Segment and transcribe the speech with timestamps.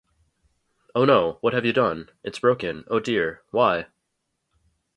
[0.95, 2.09] Oh no, what have you done?
[2.23, 3.85] It's broken, oh dear, why?